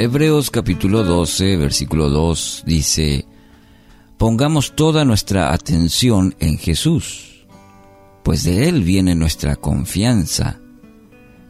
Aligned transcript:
Hebreos 0.00 0.52
capítulo 0.52 1.02
12, 1.02 1.56
versículo 1.56 2.08
2 2.08 2.62
dice, 2.64 3.26
Pongamos 4.16 4.76
toda 4.76 5.04
nuestra 5.04 5.52
atención 5.52 6.36
en 6.38 6.56
Jesús, 6.56 7.48
pues 8.22 8.44
de 8.44 8.68
Él 8.68 8.84
viene 8.84 9.16
nuestra 9.16 9.56
confianza, 9.56 10.60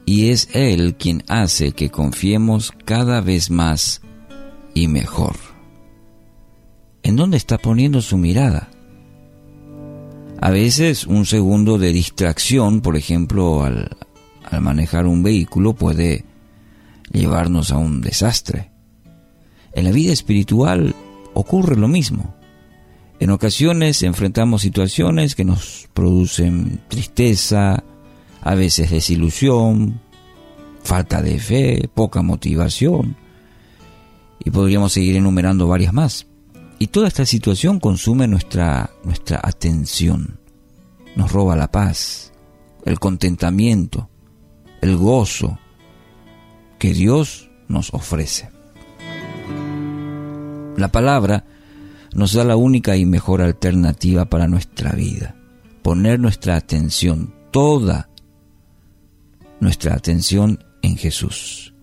y 0.07 0.30
es 0.30 0.48
Él 0.55 0.97
quien 0.98 1.25
hace 1.29 1.73
que 1.73 1.91
confiemos 1.91 2.73
cada 2.87 3.21
vez 3.21 3.51
más 3.51 4.01
y 4.73 4.89
mejor. 4.89 5.37
¿En 7.03 7.17
dónde 7.17 7.37
está 7.37 7.59
poniendo 7.59 8.01
su 8.01 8.17
mirada? 8.17 8.71
A 10.41 10.49
veces 10.49 11.07
un 11.07 11.27
segundo 11.27 11.77
de 11.77 11.93
distracción, 11.93 12.80
por 12.80 12.96
ejemplo, 12.96 13.62
al, 13.62 13.95
al 14.43 14.62
manejar 14.62 15.07
un 15.07 15.23
vehículo, 15.23 15.74
puede 15.74 16.24
llevarnos 17.12 17.73
a 17.73 17.79
un 17.79 18.01
desastre. 18.01 18.71
En 19.73 19.85
la 19.85 19.91
vida 19.91 20.12
espiritual 20.12 20.95
ocurre 21.35 21.77
lo 21.77 21.89
mismo. 21.89 22.35
En 23.21 23.30
ocasiones 23.30 24.03
enfrentamos 24.03 24.62
situaciones 24.62 25.35
que 25.35 25.45
nos 25.45 25.89
producen 25.93 26.80
tristeza, 26.89 27.83
a 28.41 28.55
veces 28.55 28.91
desilusión, 28.91 30.01
falta 30.85 31.21
de 31.21 31.39
fe, 31.39 31.89
poca 31.93 32.23
motivación, 32.23 33.16
y 34.45 34.51
podríamos 34.51 34.93
seguir 34.93 35.16
enumerando 35.16 35.66
varias 35.66 35.93
más. 35.93 36.27
Y 36.79 36.88
toda 36.88 37.09
esta 37.09 37.27
situación 37.27 37.80
consume 37.80 38.29
nuestra, 38.29 38.91
nuestra 39.02 39.41
atención, 39.43 40.38
nos 41.16 41.33
roba 41.33 41.57
la 41.57 41.71
paz, 41.73 42.33
el 42.85 43.01
contentamiento, 43.01 44.09
el 44.80 44.97
gozo, 44.97 45.59
que 46.79 46.95
Dios 46.95 47.51
nos 47.68 47.93
ofrece. 47.93 48.51
La 50.76 50.88
palabra 50.88 51.45
nos 52.15 52.32
da 52.32 52.45
la 52.45 52.57
única 52.57 52.96
y 52.96 53.04
mejor 53.04 53.43
alternativa 53.43 54.26
para 54.26 54.46
nuestra 54.46 54.93
vida. 54.93 55.35
Poner 55.82 56.20
nuestra 56.20 56.57
atención, 56.57 57.35
toda 57.51 58.09
nuestra 59.60 59.95
atención 59.95 60.65
en 60.82 60.96
Jesús. 60.96 61.74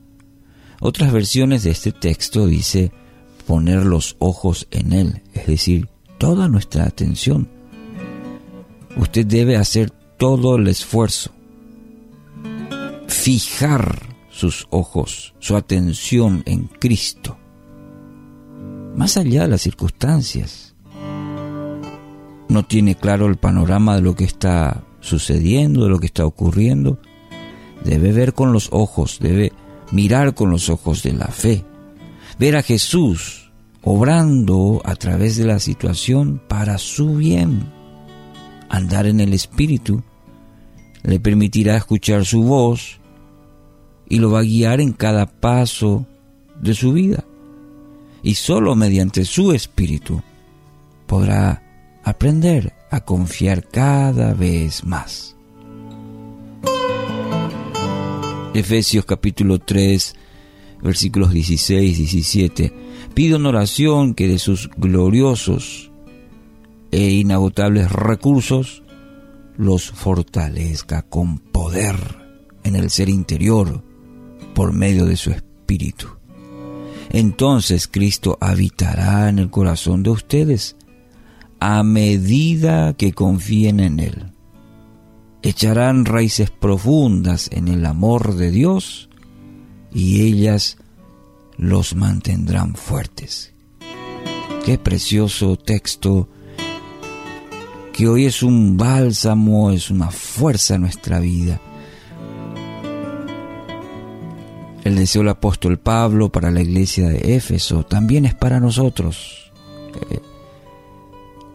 Otras 0.79 1.11
versiones 1.11 1.63
de 1.63 1.71
este 1.71 1.91
texto 1.91 2.47
dice 2.47 2.91
poner 3.45 3.85
los 3.85 4.15
ojos 4.19 4.67
en 4.71 4.93
Él, 4.93 5.23
es 5.33 5.47
decir, 5.47 5.89
toda 6.17 6.47
nuestra 6.47 6.85
atención. 6.85 7.49
Usted 8.97 9.25
debe 9.25 9.57
hacer 9.57 9.91
todo 10.17 10.55
el 10.55 10.67
esfuerzo, 10.67 11.31
fijar 13.07 14.14
sus 14.35 14.67
ojos, 14.69 15.33
su 15.39 15.55
atención 15.55 16.43
en 16.45 16.65
Cristo, 16.65 17.37
más 18.93 19.15
allá 19.15 19.43
de 19.43 19.47
las 19.47 19.61
circunstancias. 19.61 20.75
No 22.49 22.65
tiene 22.65 22.95
claro 22.95 23.27
el 23.27 23.37
panorama 23.37 23.95
de 23.95 24.01
lo 24.01 24.13
que 24.13 24.25
está 24.25 24.83
sucediendo, 24.99 25.85
de 25.85 25.89
lo 25.89 25.99
que 25.99 26.07
está 26.07 26.25
ocurriendo. 26.25 26.99
Debe 27.85 28.11
ver 28.11 28.33
con 28.33 28.51
los 28.51 28.67
ojos, 28.73 29.19
debe 29.21 29.53
mirar 29.91 30.35
con 30.35 30.49
los 30.51 30.69
ojos 30.69 31.01
de 31.01 31.13
la 31.13 31.27
fe, 31.27 31.63
ver 32.37 32.57
a 32.57 32.61
Jesús 32.61 33.53
obrando 33.83 34.81
a 34.83 34.95
través 34.95 35.37
de 35.37 35.45
la 35.45 35.59
situación 35.59 36.41
para 36.45 36.77
su 36.77 37.15
bien. 37.15 37.71
Andar 38.67 39.07
en 39.07 39.21
el 39.21 39.33
Espíritu 39.33 40.03
le 41.03 41.21
permitirá 41.21 41.77
escuchar 41.77 42.25
su 42.25 42.43
voz, 42.43 42.99
y 44.09 44.19
lo 44.19 44.31
va 44.31 44.39
a 44.39 44.43
guiar 44.43 44.81
en 44.81 44.93
cada 44.93 45.25
paso 45.25 46.05
de 46.61 46.73
su 46.73 46.93
vida. 46.93 47.23
Y 48.23 48.35
solo 48.35 48.75
mediante 48.75 49.25
su 49.25 49.51
espíritu 49.51 50.21
podrá 51.05 51.61
aprender 52.03 52.73
a 52.91 53.01
confiar 53.01 53.67
cada 53.67 54.33
vez 54.33 54.83
más. 54.83 55.35
Efesios 58.53 59.05
capítulo 59.05 59.59
3, 59.59 60.15
versículos 60.81 61.31
16 61.31 61.99
y 61.99 62.01
17. 62.03 62.73
Pido 63.13 63.37
en 63.37 63.45
oración 63.45 64.13
que 64.13 64.27
de 64.27 64.39
sus 64.39 64.69
gloriosos 64.77 65.91
e 66.91 67.11
inagotables 67.11 67.91
recursos 67.91 68.83
los 69.57 69.91
fortalezca 69.91 71.01
con 71.01 71.39
poder 71.39 71.95
en 72.63 72.75
el 72.75 72.89
ser 72.89 73.09
interior 73.09 73.83
por 74.55 74.73
medio 74.73 75.05
de 75.05 75.17
su 75.17 75.29
Espíritu. 75.29 76.07
Entonces 77.11 77.87
Cristo 77.87 78.39
habitará 78.41 79.29
en 79.29 79.37
el 79.37 79.51
corazón 79.51 80.01
de 80.01 80.09
ustedes 80.09 80.75
a 81.59 81.83
medida 81.83 82.93
que 82.93 83.13
confíen 83.13 83.79
en 83.79 83.99
Él. 83.99 84.31
Echarán 85.43 86.05
raíces 86.05 86.49
profundas 86.49 87.49
en 87.51 87.67
el 87.67 87.85
amor 87.85 88.35
de 88.35 88.49
Dios 88.49 89.09
y 89.93 90.21
ellas 90.21 90.77
los 91.57 91.95
mantendrán 91.95 92.73
fuertes. 92.73 93.53
Qué 94.65 94.79
precioso 94.79 95.57
texto 95.57 96.27
que 97.93 98.07
hoy 98.07 98.25
es 98.25 98.41
un 98.41 98.77
bálsamo, 98.77 99.71
es 99.71 99.91
una 99.91 100.09
fuerza 100.09 100.75
en 100.75 100.81
nuestra 100.81 101.19
vida 101.19 101.61
El 104.85 104.95
deseo 104.95 105.23
del 105.23 105.29
apóstol 105.29 105.79
Pablo 105.79 106.31
para 106.31 106.51
la 106.51 106.61
iglesia 106.61 107.09
de 107.09 107.35
Éfeso 107.35 107.83
también 107.83 108.23
es 108.23 108.35
para 108.35 108.59
nosotros. 108.59 109.51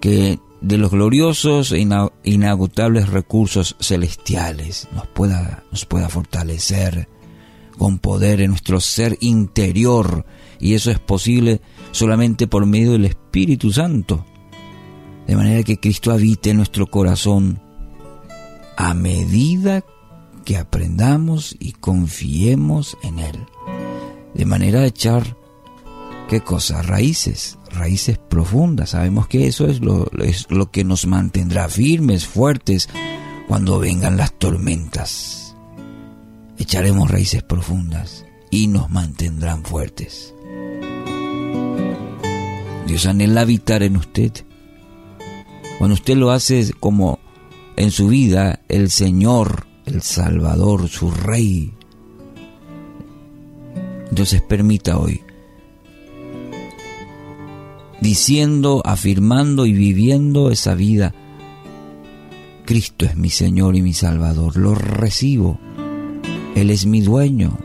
Que, 0.00 0.40
de 0.60 0.76
los 0.76 0.90
gloriosos 0.90 1.70
e 1.70 1.86
inagotables 2.24 3.08
recursos 3.08 3.76
celestiales 3.78 4.88
nos 4.92 5.06
pueda, 5.06 5.62
nos 5.70 5.86
pueda 5.86 6.08
fortalecer 6.08 7.08
con 7.78 8.00
poder 8.00 8.40
en 8.40 8.50
nuestro 8.50 8.80
ser 8.80 9.16
interior. 9.20 10.26
Y 10.58 10.74
eso 10.74 10.90
es 10.90 10.98
posible 10.98 11.60
solamente 11.92 12.48
por 12.48 12.66
medio 12.66 12.92
del 12.92 13.04
Espíritu 13.04 13.70
Santo. 13.70 14.26
De 15.28 15.36
manera 15.36 15.62
que 15.62 15.78
Cristo 15.78 16.10
habite 16.10 16.50
en 16.50 16.56
nuestro 16.56 16.88
corazón 16.88 17.62
a 18.76 18.92
medida 18.92 19.82
que 19.82 19.99
que 20.50 20.56
aprendamos 20.56 21.54
y 21.60 21.74
confiemos 21.74 22.98
en 23.04 23.20
Él. 23.20 23.46
De 24.34 24.44
manera 24.44 24.80
de 24.80 24.88
echar, 24.88 25.36
¿qué 26.28 26.40
cosa? 26.40 26.82
Raíces, 26.82 27.56
raíces 27.70 28.18
profundas. 28.18 28.90
Sabemos 28.90 29.28
que 29.28 29.46
eso 29.46 29.68
es 29.68 29.80
lo, 29.80 30.10
es 30.18 30.50
lo 30.50 30.72
que 30.72 30.82
nos 30.82 31.06
mantendrá 31.06 31.68
firmes, 31.68 32.26
fuertes, 32.26 32.88
cuando 33.46 33.78
vengan 33.78 34.16
las 34.16 34.36
tormentas. 34.40 35.54
Echaremos 36.58 37.08
raíces 37.08 37.44
profundas 37.44 38.26
y 38.50 38.66
nos 38.66 38.90
mantendrán 38.90 39.62
fuertes. 39.62 40.34
Dios 42.88 43.06
anhela 43.06 43.42
habitar 43.42 43.84
en 43.84 43.96
usted. 43.96 44.32
Cuando 45.78 45.94
usted 45.94 46.16
lo 46.16 46.32
hace 46.32 46.72
como 46.80 47.20
en 47.76 47.92
su 47.92 48.08
vida, 48.08 48.62
el 48.68 48.90
Señor 48.90 49.69
el 49.90 50.02
Salvador, 50.02 50.88
su 50.88 51.10
Rey. 51.10 51.72
Entonces 54.08 54.42
permita 54.42 54.98
hoy, 54.98 55.20
diciendo, 58.00 58.82
afirmando 58.84 59.66
y 59.66 59.72
viviendo 59.72 60.50
esa 60.50 60.74
vida, 60.74 61.14
Cristo 62.64 63.04
es 63.04 63.16
mi 63.16 63.30
Señor 63.30 63.76
y 63.76 63.82
mi 63.82 63.92
Salvador, 63.92 64.56
lo 64.56 64.74
recibo, 64.74 65.58
Él 66.54 66.70
es 66.70 66.86
mi 66.86 67.00
dueño. 67.00 67.58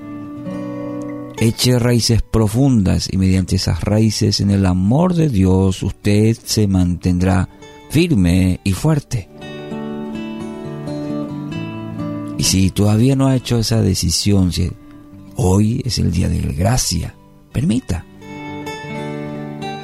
Eche 1.37 1.79
raíces 1.79 2.21
profundas 2.21 3.09
y 3.11 3.17
mediante 3.17 3.57
esas 3.57 3.83
raíces 3.83 4.39
en 4.39 4.51
el 4.51 4.65
amor 4.65 5.15
de 5.15 5.29
Dios 5.29 5.83
usted 5.83 6.37
se 6.43 6.67
mantendrá 6.67 7.49
firme 7.89 8.61
y 8.63 8.71
fuerte. 8.71 9.29
Si 12.45 12.69
todavía 12.69 13.15
no 13.15 13.25
ha 13.25 13.35
hecho 13.35 13.57
esa 13.57 13.81
decisión, 13.81 14.51
hoy 15.35 15.81
es 15.83 15.97
el 15.97 16.11
día 16.11 16.29
de 16.29 16.37
gracia, 16.41 17.15
permita. 17.51 18.05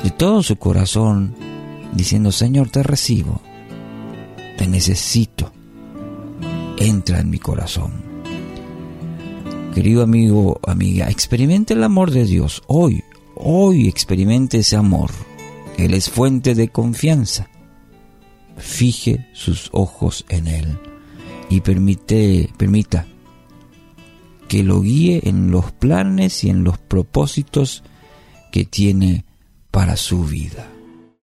De 0.03 0.11
todo 0.11 0.43
su 0.43 0.57
corazón, 0.57 1.35
diciendo, 1.91 2.31
Señor, 2.31 2.69
te 2.69 2.83
recibo, 2.83 3.41
te 4.59 4.67
necesito, 4.67 5.51
entra 6.77 7.19
en 7.19 7.31
mi 7.31 7.39
corazón. 7.39 7.93
Querido 9.73 10.03
amigo, 10.03 10.59
amiga, 10.67 11.09
experimente 11.09 11.73
el 11.73 11.83
amor 11.83 12.11
de 12.11 12.25
Dios 12.25 12.61
hoy, 12.67 13.03
hoy 13.35 13.87
experimente 13.87 14.59
ese 14.59 14.75
amor. 14.75 15.09
Él 15.79 15.95
es 15.95 16.11
fuente 16.11 16.53
de 16.53 16.67
confianza. 16.67 17.49
Fije 18.55 19.27
sus 19.33 19.69
ojos 19.73 20.25
en 20.29 20.45
Él 20.45 20.90
y 21.51 21.59
permite, 21.59 22.49
permita 22.57 23.05
que 24.47 24.63
lo 24.63 24.81
guíe 24.81 25.21
en 25.25 25.51
los 25.51 25.73
planes 25.73 26.45
y 26.45 26.49
en 26.49 26.63
los 26.63 26.77
propósitos 26.77 27.83
que 28.53 28.63
tiene 28.63 29.25
para 29.69 29.97
su 29.97 30.23
vida. 30.23 30.70